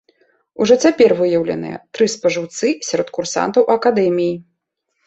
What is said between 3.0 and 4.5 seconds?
курсантаў акадэміі.